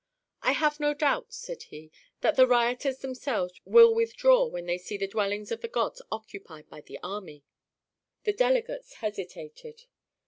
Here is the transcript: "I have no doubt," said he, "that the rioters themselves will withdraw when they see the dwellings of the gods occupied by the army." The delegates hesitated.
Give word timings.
"I 0.41 0.53
have 0.53 0.79
no 0.79 0.95
doubt," 0.95 1.31
said 1.31 1.61
he, 1.61 1.91
"that 2.21 2.35
the 2.35 2.47
rioters 2.47 2.97
themselves 3.01 3.61
will 3.65 3.93
withdraw 3.93 4.47
when 4.47 4.65
they 4.65 4.79
see 4.79 4.97
the 4.97 5.05
dwellings 5.05 5.51
of 5.51 5.61
the 5.61 5.67
gods 5.67 6.01
occupied 6.11 6.67
by 6.71 6.81
the 6.81 6.97
army." 7.03 7.43
The 8.23 8.33
delegates 8.33 8.93
hesitated. 8.95 9.83